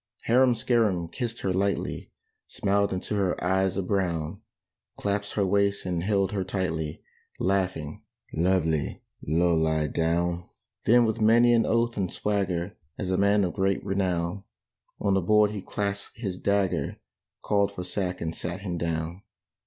[0.23, 2.09] Harum Scarum kissed her lightly,
[2.47, 4.41] Smiled into her eyes of brown,
[4.97, 7.03] Clasped her waist and held her tightly,
[7.39, 8.01] Laughing,
[8.33, 10.49] "Lovely Low lie down!"
[10.85, 14.43] Then with many an oath and swagger, As a man of great renown,
[14.99, 16.97] On the board he clapped his dagger,
[17.43, 19.21] Called for sack and sat him down.